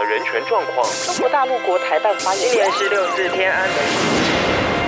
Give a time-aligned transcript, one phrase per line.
[0.00, 0.86] 的人权状况。
[1.04, 3.76] 中国大陆国台办发言，今年是六四天安门。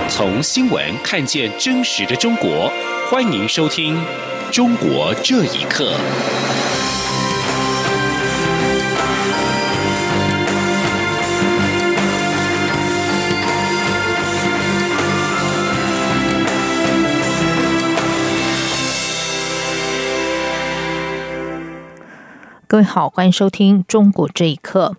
[0.09, 2.71] 从新闻看见真实的中国，
[3.11, 3.95] 欢迎收听
[4.51, 5.93] 《中国这一刻》。
[22.67, 24.95] 各位好，欢迎收听《中国这一刻》。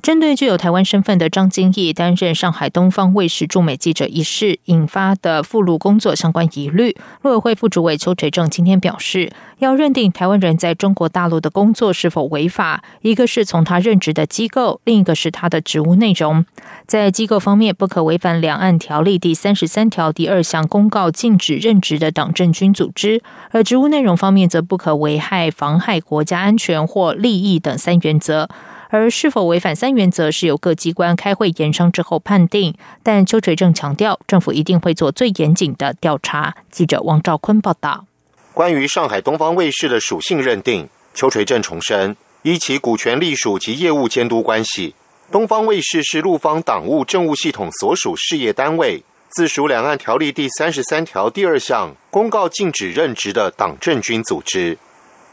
[0.00, 16.46] 针对具有台湾身份的张金义担任上海东方卫视驻美记者一事引发的附录工作相关疑虑，陆委会副主委邱垂正今天表示，要认定台湾人在中国大陆的工作是否违法，一个是从他任职的机构，另一个是他的职务内容。
[16.86, 23.18] 在机构方面，不可违反两岸条例第三十三条第二项公告禁止任职的党政军组织；
[23.50, 28.48] 而职务内容方面，则不可危害、妨害国家安全或利益等三原则。
[28.88, 32.74] 而是否违反三原则，是由各机关开会研商之后判定。
[33.02, 36.54] 但邱垂正强调，政府一定会做最严谨的调查。
[36.70, 38.06] 记者王兆坤报道。
[38.54, 44.94] 关于上海东方卫视的属性认定，邱垂正重申，依其股权隶属及业务监督关系，
[45.30, 54.76] 东方卫视是陆方党务政务系统所属事业单位，自属两岸条例第三十三条第二项公告禁止任职的党政军组织。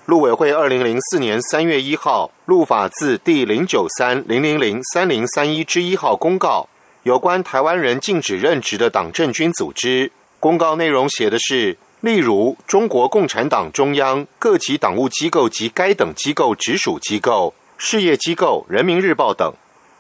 [0.06, 6.70] 陆委会二零零四年三月一号陆法字第零九三零零零三零三一之一号公告，
[7.02, 10.12] 有关台湾人禁止任职的党政军组织。
[10.40, 19.52] 公告内容写的是，例如中国共产党中央各级党务机构及该等机构直属机构、事业机构、人民日报等。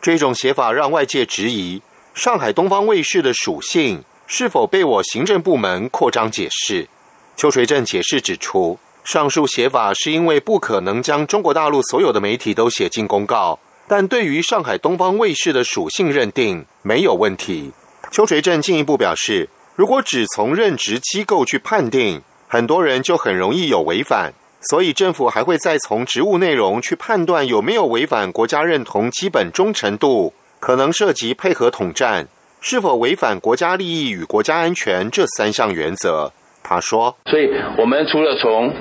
[0.04, 1.82] 这种写法让外界质疑
[2.14, 6.88] 上海东方卫视的属性是否被我行政部门扩张解释。
[7.36, 8.78] 邱垂正解释指出。
[9.06, 17.72] 上述写法是因为不可能将中国大陆所有的媒体都写进公告，但对于上海东方卫视的属性认定没有问题。
[18.12, 32.28] 邱垂正进一步表示，如果只从任职机构去判定，很多人就很容易有违反，所以政府还会再从职务内容去判断有没有违反国家认同基本忠诚度，可能涉及配合统战，
[32.60, 36.34] 是否违反国家利益与国家安全这三项原则。
[36.68, 38.74] 他说：“所以我们除了从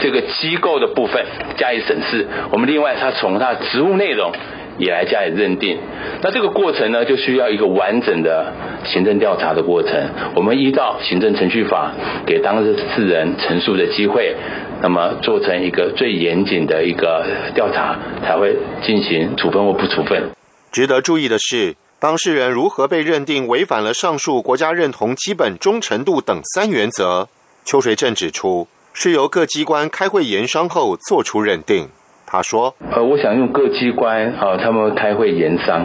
[0.00, 1.24] 这个机构的部分
[1.56, 4.32] 加以审视，我们另外他从他的职务内容
[4.78, 5.78] 也来加以认定。
[6.22, 8.52] 那这个过程呢，就需要一个完整的
[8.84, 9.92] 行政调查的过程。
[10.34, 11.92] 我们依照行政程序法
[12.26, 14.34] 给当事人陈述的机会，
[14.82, 20.30] 那么做成一个最严谨的一个调查，才会进行处分或不处分。
[20.72, 27.28] 值得注意的是。”当事人如何被认定违反了上述国家认同基本忠诚度等三原则？
[27.62, 31.88] 邱水正指出，是由各机关开会研商后做出认定。
[32.26, 35.84] 他说：“呃，我想用各机关啊，他们开会研商，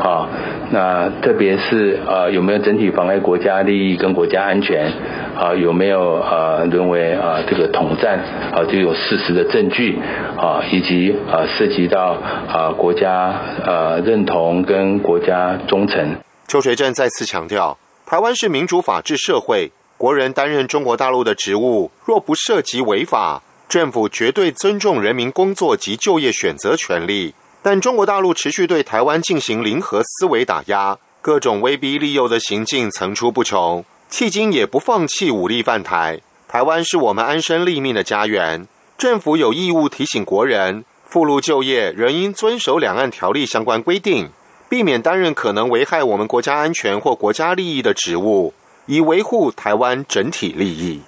[0.00, 0.28] 啊，
[0.70, 4.92] 那特别是呃，有没有整体妨碍国家利益跟国家安全？”
[5.36, 8.18] 啊，有没有呃沦为啊这个统战
[8.52, 9.98] 啊就有事实的证据
[10.36, 13.34] 啊，以及啊涉及到啊国家
[13.64, 16.16] 呃认同跟国家忠诚？
[16.46, 27.34] 邱垂正再次强调，台湾是民主法治社会，国人担任中国大陆的职务，若不涉及违法，政府绝对尊重人民工作及就业选择权利。
[27.60, 33.84] 但中国大陆持续对台湾进行零和思维打压，各种威逼利诱的行径层出不穷。
[34.10, 36.18] 迄今也不放弃武力犯台。
[36.48, 44.30] 台湾是我们安身立命的家园，政府有义务提醒国人，赴陆就业仍应遵守两岸条例相关规定，
[44.66, 48.54] 避免担任可能危害我们国家安全或国家利益的职务，
[48.90, 51.00] 以维护台湾整体利益。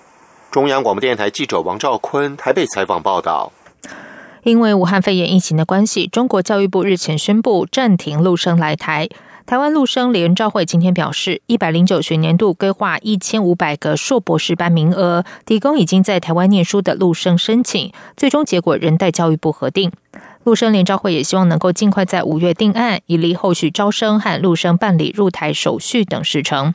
[0.52, 3.50] 中央广播电台记者王兆坤台北采访报道。
[4.44, 9.08] 因为武汉肺炎疫情的关系，中国教育部日前宣布暂停陆生来台。
[9.46, 19.90] 台湾陆生联召会今天表示，一百零九学年度规划一千五百个硕博士班名额，提供已经在台湾念书的陆生申请，最终结果仍待教育部核定。
[20.44, 26.74] 陆生联召会也希望能够尽快在五月定案，以利后续招生和陆生办理入台手续等事成。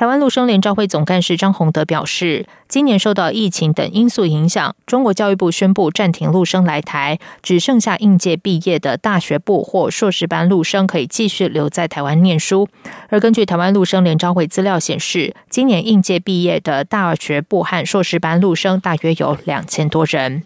[0.00, 12.66] 台湾陆生联召会总干事张宏德表示，今年受到疫情等因素影响，中国教育部宣布暂停陆生来台，只剩下应届毕业的大学部或硕士班陆生可以继续留在台湾念书。
[13.10, 20.44] 而根据台湾陆生联召会资料显示，今年应届毕业的大学部和硕士班陆生大约有两千多人。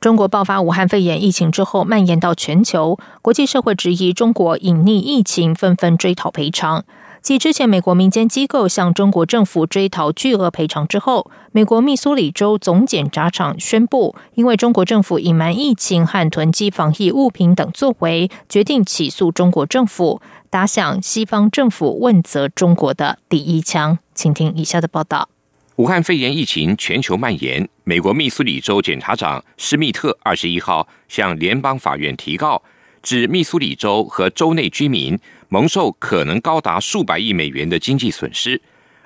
[0.00, 6.84] 中国爆发武汉肺炎疫情之后，蔓延到全球，国际社会质疑中国隐匿疫情，纷纷追讨赔偿。
[7.24, 23.98] 继之前美国民间机构向中国政府追讨巨额赔偿之后，美国密苏里州总检察长宣布，因为中国政府隐瞒疫情和囤积防疫物品等作为，决定起诉中国政府，打响西方政府问责中国的第一枪。
[24.14, 25.30] 请听以下的报道：
[25.76, 32.60] 武汉肺炎疫情全球蔓延，美国密苏里州检察长施密特二十一号向联邦法院提告。
[33.02, 35.18] 指密苏里州和州内居民
[35.48, 38.60] 蒙受可能高达数百亿美元的经济损失，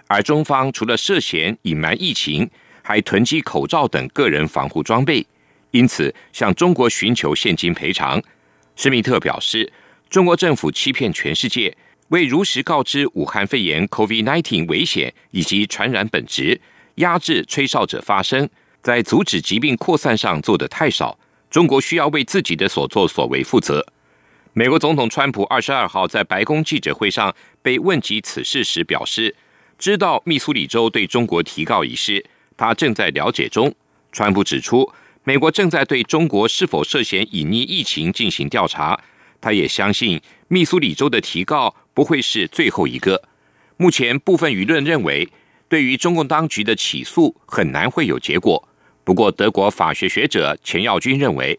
[0.06, 2.48] 而中方除了涉嫌隐瞒疫情，
[2.82, 5.26] 还囤积口罩等个人防护装备，
[5.72, 8.22] 因此向中国寻求现金赔偿。
[8.76, 9.70] 施密特表示，
[10.08, 11.76] 中国政府欺骗全世界，
[12.08, 16.58] 未如实告知武汉肺炎 （COVID-19） 危险以及传染本质，
[16.94, 18.48] 压制吹哨者发声，
[18.80, 21.18] 在阻止疾病扩散上做得太少。
[21.50, 23.84] 中国需要为自己的所作所为负责。
[24.54, 29.34] 美国总统川普二十二号在白宫记者会上被问及此事时表示，
[29.78, 32.24] 知道密苏里州对中国提告一事，
[32.56, 33.72] 他正在了解中。
[34.10, 34.90] 川普指出，
[35.22, 38.98] 美国正在对中国是否涉嫌隐匿疫情进行调查。
[39.40, 43.22] 他也相信密苏里州的提告不会是最后一个。
[43.76, 45.28] 目前部分舆论认为，
[45.68, 48.68] 对于中共当局的起诉很难会有结果。
[49.04, 51.56] 不过，德国法学学者钱耀军认为，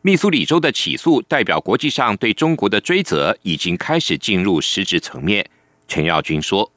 [0.00, 5.50] 密苏里州的起诉代表国际上对中国的追责已经开始进入实质层面。
[5.88, 6.70] 陈耀军说：“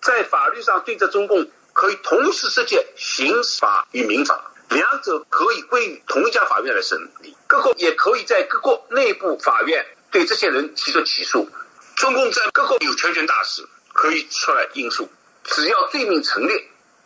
[0.00, 3.30] 在法律上对着中共可以同时涉及刑
[3.60, 7.36] 法与民法，两者可以归于同一家法院来审理。
[7.46, 11.46] 各国也可以在各国内部法院对这些人提出起诉。
[11.94, 13.62] 中共在各国有全权大使
[13.92, 15.06] 可以出来应诉，
[15.44, 16.52] 只要罪名成立，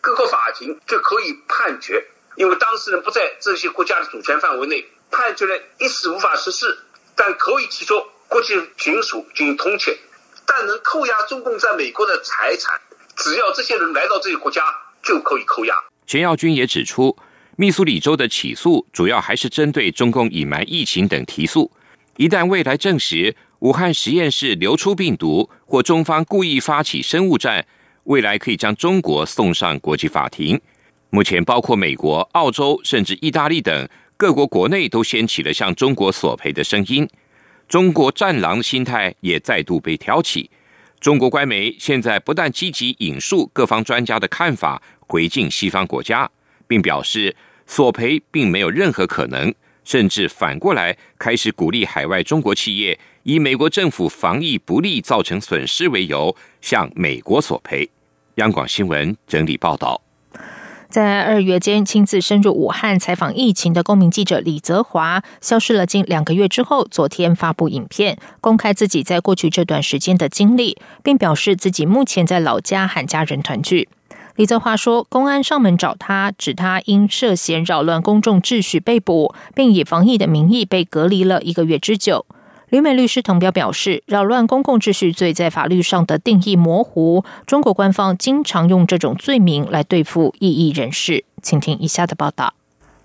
[0.00, 2.06] 各个法庭就可以判决。”
[2.36, 6.78] 因为当事人不在这些国家的主权范围内，判决人一时无法实施，
[7.14, 7.94] 但可以提出
[8.28, 9.96] 国际警署进行通缉，
[10.46, 12.80] 但能扣押中共在美国的财产，
[13.16, 14.62] 只要这些人来到这个国家
[15.02, 15.74] 就可以扣押。
[16.06, 17.16] 钱耀军也指出，
[17.56, 21.70] 密苏里州的起诉主要还是针对中共隐瞒疫情等提诉，
[22.16, 27.66] 一旦未来证实武汉实验室流出病毒或中方故意发起生物战，
[28.04, 30.60] 未来可以将中国送上国际法庭。
[31.10, 33.88] 目前，包括美国、澳洲，甚至意大利等
[34.20, 37.08] 各国国内都掀起了向中国索赔的声音。
[37.66, 40.50] 中国战狼的心态也再度被挑起。
[41.00, 46.30] 中国官媒现在不但积极引述各方专家的看法，回敬西方国家，
[46.68, 47.34] 并表示
[47.66, 57.88] 索赔并没有任何可能，甚至反过来开始鼓励海外中国企业以美国政府防疫不力造成损失为由向美国索赔。
[58.34, 60.09] 央广新闻整理报道。
[60.90, 73.88] 在二月间亲自深入武汉采访疫情的公民记者李泽华，消失了近两个月之后，昨天发布影片，公开自己在过去这段时间的经历，并表示自己目前在老家和家人团聚。
[74.34, 82.26] 李泽华说，公安上门找他，指他因涉嫌扰乱公众秩序被捕，并以防疫的名义被隔离了一个月之久。
[82.70, 91.24] 旅美律师滕彪表示，扰乱公共秩序罪在法律上的定义模糊，中国官方经常用这种罪名来对付异议人士。
[91.42, 92.54] 请听以下的报道。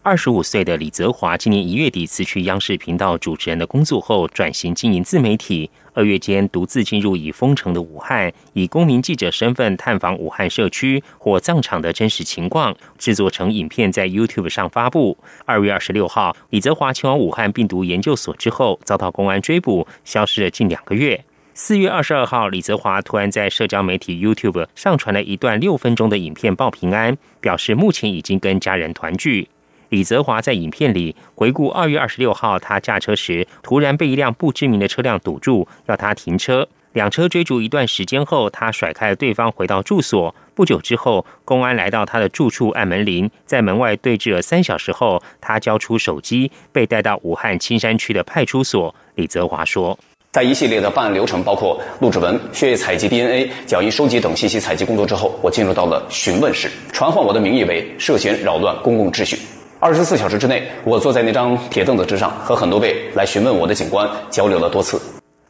[0.04, 5.72] 二十五岁的李泽华，今年一月底辞去央视频道主持人的工作后，转型经营自媒体。
[5.96, 15.18] 二月间，独自进入已封城的武汉，以公民记者身份探访武汉社区或葬场的真实情况，制作成影片在 YouTube 上发布。
[15.46, 21.24] 二月二十六号，李泽华前往武汉病毒研究所之后，遭到公安追捕，消失了近两个月。
[21.54, 29.48] 四月二十二号，李泽华突然在社交媒体 YouTube 上传了一段六分钟的影片报平安，表示目前已经跟家人团聚。
[29.96, 36.68] 李泽华在影片里回顾二月二十六号，他驾车时突然被一辆不知名的车辆堵住，要他停车。
[36.92, 40.36] 两车追逐一段时间后，他甩开了对方，回到住所。
[40.54, 48.94] 不久之后，公安来到他的住处按门铃，在门外对峙了三小时后，他交出手机，被带到武汉青山区的派出所。
[49.16, 49.98] 李泽华说
[50.34, 59.40] ：“在一系列的办案流程，包括录指纹、血液采集、DNA、脚印收集等信息采集工作之后，我进入到了询问室，传唤我的名义为涉嫌扰乱公共秩序。”
[59.80, 65.00] 二十四小时之内，我坐在那张铁凳子之上，和很多位来询问我的警官交流了多次。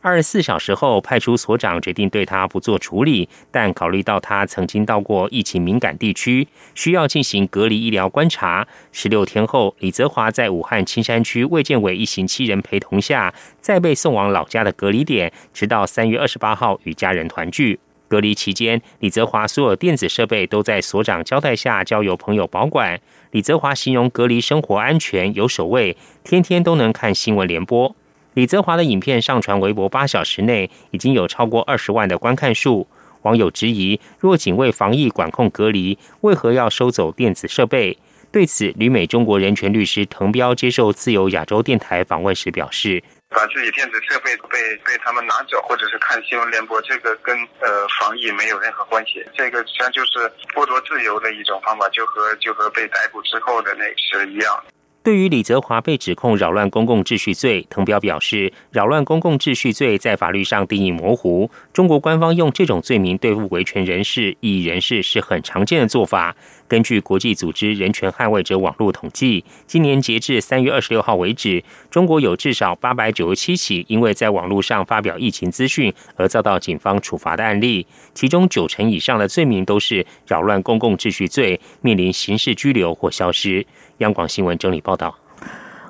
[0.01, 8.67] 二十四小时后，派出所长决定对他不做处理，但考虑到他曾经到过疫情敏感地区，需要进行隔离医疗观察。
[8.91, 17.79] 十六天后，李泽华在武汉青山区卫健委一行七人陪同下，再被送往老家的隔离点，直到三月二十八号与家人团聚。
[18.07, 22.99] 隔离期间，李泽华所有电子设备都在所长交代下交由朋友保管。
[23.35, 27.93] 李泽华形容隔离生活安全有守卫，天天都能看新闻联播。
[28.33, 32.87] 李泽华的影片上传微博八小时内，已经有超过二十万的观看数。
[33.23, 37.97] 网友质疑：若仅为防疫管控隔离，为何要收走电子设备？
[38.31, 43.03] 对此，旅美中国人权律师滕彪接受自由亚洲电台访问时表示。
[43.35, 49.23] 把自己电子设备被被他们拿走，或者是看新闻联播，这个跟呃防疫没有任何关系。
[49.35, 54.63] 这个实际上就是剥夺自由的一种方法，就和就和被逮捕之后的那是一样。
[55.05, 61.47] 对于李泽华被指控扰乱公共秩序罪，滕彪表示，扰乱公共秩序罪在法律上定义模糊。
[61.71, 66.35] 中国官方用这种罪名对付维权人士、异议人士是很常见的做法。
[66.67, 77.85] 根据国际组织人权捍卫者网络统计，今年截至三月二十六号为止，中国有至少八百九十七起因为在网络上发表疫情资讯而遭到警方处罚的案例，
[78.15, 83.63] 其中九成以上的罪名都是扰乱公共秩序罪，面临刑事拘留或消失。
[83.99, 85.15] 央广新闻整理报道：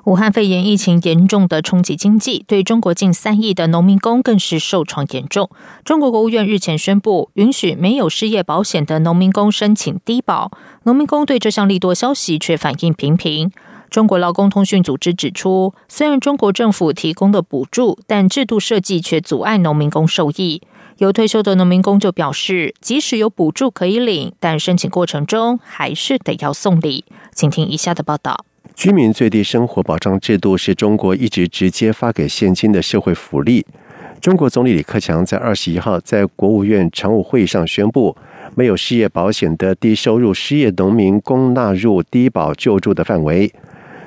[0.04, 5.50] 武汉肺炎疫情严重的冲击经济，对中国近三亿的农民工更是受创严重。
[5.84, 10.52] 中国国务院日前宣布，允许没有失业保险的农民工申请低保。
[10.84, 13.52] 农民工对这项利多消息却反应平平。
[13.90, 20.62] 中国劳工通讯组织指出，虽然中国政府提供的补助，但制度设计却阻碍农民工受益。
[20.98, 27.04] 有退休的农民工就表示，即使有补助可以领，但申请过程中还是得要送礼。
[27.34, 33.66] 请听以下的报道：居民最低生活保障制度是中国一直直接发给现金的社会福利。
[34.22, 38.16] 中国总理李克强在二十一号在国务院常务会议上宣布，
[38.56, 43.54] 没有失业保险的低收入失业农民工纳入低保救助的范围。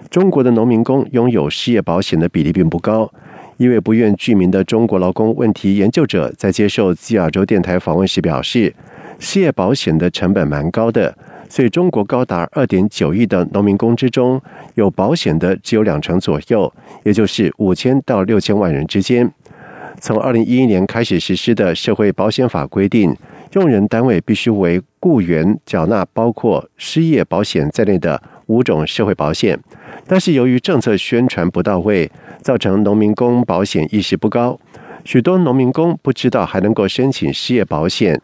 [0.08, 3.12] 中国的农民工拥有失业保险的比例并不高。
[3.58, 8.72] 一位不愿具名的中国劳工问题研究者在接受自亚洲电台访问时表示，
[9.18, 11.12] 失业保险的成本蛮高的，
[11.48, 14.40] 所以中国高达二点九亿的农民工之中，
[14.76, 16.72] 有保险的只有两成左右，
[17.02, 19.28] 也就是五千到六千万人之间。
[20.00, 23.12] 从二零一一年开始实施的社会保险法规定，
[23.54, 29.58] 用人单位必须为雇员缴纳包括失业保险在内的五种社会保险，
[30.06, 32.10] 但是由于政策宣传不到位。
[32.40, 34.58] 造成农民工保险意识不高，
[35.04, 38.22] 许多农民工不知道还能够申请失业保险。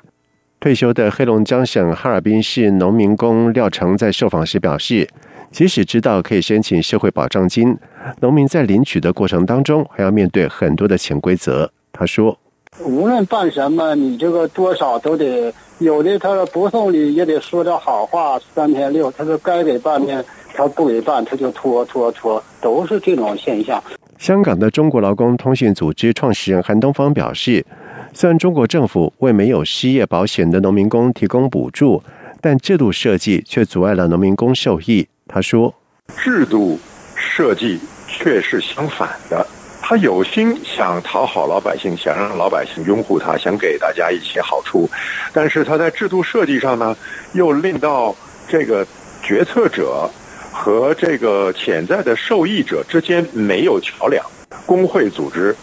[0.60, 5.06] 退休的黑龙江省哈尔滨市农民工廖成在受访时表示，
[5.50, 7.76] 即使知道可以申请社会保障金，
[8.20, 11.70] 农民在领取的过程当中还要面对很多的潜规则。
[11.92, 12.38] 他说
[12.80, 23.82] ：“无论办什么，你这个多少都得有的，他不送礼也得说点好话，三天六，他说该给办的他不给办，他就拖拖拖，都是这种现象。”
[24.18, 27.64] 香港的中国劳工通讯组织创始人韩东方表示，
[28.12, 32.02] 虽然中国政府为没有失业保险的农民工提供补助，
[32.40, 35.06] 但制度设计却阻碍了农民工受益。
[35.26, 35.74] 他说
[36.16, 36.78] ：“制度
[37.14, 39.44] 设计却是相反的，
[39.86, 44.88] 他有心想讨好老百姓，想让老百姓拥护他，想给大家一些好处，
[45.30, 46.96] 但是他在制度设计上呢，
[47.34, 48.16] 又令到
[48.48, 48.86] 这个
[49.22, 50.10] 决策者。”
[50.56, 54.24] 和这个潜在的受益者之间没有桥梁，
[54.64, 55.54] 工会组织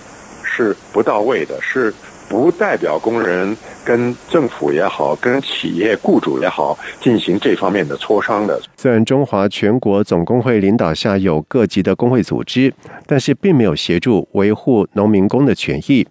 [0.43, 1.93] 是不到位的，是
[2.31, 8.57] 不代表工人跟政府也好，跟企业雇主也好进行这方面的磋商的。
[8.77, 12.73] 虽然中华全国总工会领导下有各级的工会组织，
[13.05, 16.07] 但是并没有协助维护农民工的权益。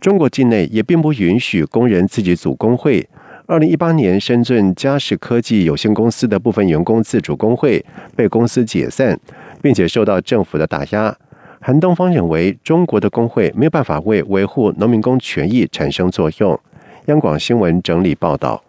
[0.00, 3.08] 中国境内也并不允许工人自己组工会。
[3.46, 7.84] 二零一八年，深圳嘉实科技有限公司的部分员工自主工会
[8.16, 9.16] 被公司解散，
[9.62, 11.16] 并且受到政府的打压。
[11.62, 16.58] 韩东方认为，中国的工会没有办法为维护农民工权益产生作用。
[17.06, 18.62] 央广新闻整理报道。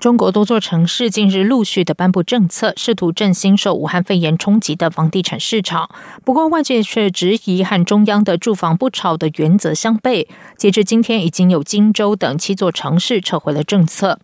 [0.00, 5.90] 中国多座城市近日陆续的颁布政策，试图振兴受武汉肺炎冲击的房地产市场。
[6.24, 10.26] 不过，外界却质疑和中央的住房不炒的原则相悖。
[10.56, 14.18] 截至今天，已经有荆州等七座城市撤回了政策。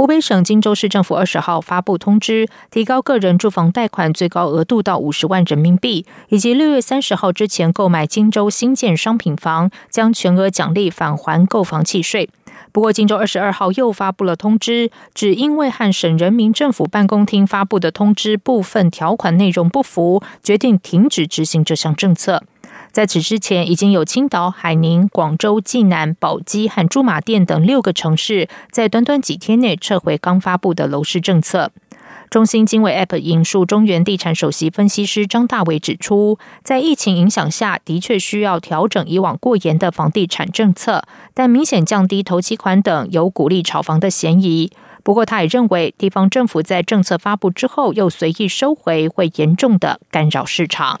[0.00, 12.30] 湖北省荆州市政府二十号发布通知，提高个人住房贷款最高额度到五十万人民币，以及六月三十号之前购买荆州新建商品房，将全额奖励返还购房契税。
[12.72, 22.42] 不过，荆州二十二号又发布了通知，只因为和省人民政府办公厅发布的通知部分条款内容不符，决定停止执行这项政策。
[22.92, 31.70] 在此之前，已经有青岛、海宁、广州、济南、宝鸡和驻马店等六个城市，在短短几天内撤回刚发布的楼市政策。
[32.28, 41.02] 中兴经纬 App 引述中原地产首席分析师张大伟指出，在疫情影响下的确需要调整以往过严的房地产政策，
[41.34, 44.70] 但明显降低投期款等有鼓励炒房的嫌疑。
[45.02, 51.00] 不过，他也认为地方政府在政策发布之后又随意收回，会严重的干扰市场。